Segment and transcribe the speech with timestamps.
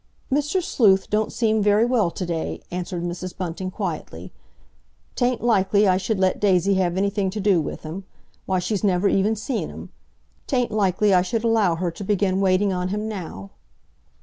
[0.31, 0.63] "Mr.
[0.63, 3.37] Sleuth don't seem very well to day," answered Mrs.
[3.37, 4.31] Bunting quietly.
[5.15, 8.05] "'Tain't likely I should let Daisy have anything to do with him.
[8.47, 9.91] Why, she's never even seen him.
[10.47, 13.51] 'Tain't likely I should allow her to begin waiting on him now."